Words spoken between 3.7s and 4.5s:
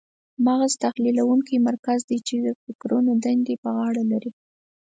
غاړه لري.